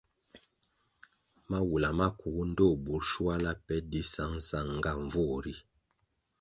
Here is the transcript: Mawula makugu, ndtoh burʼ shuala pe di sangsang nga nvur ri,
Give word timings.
Mawula 1.49 1.89
makugu, 1.99 2.41
ndtoh 2.49 2.75
burʼ 2.83 3.05
shuala 3.11 3.51
pe 3.65 3.75
di 3.91 4.01
sangsang 4.13 4.69
nga 4.77 4.91
nvur 5.03 5.35
ri, 5.43 5.53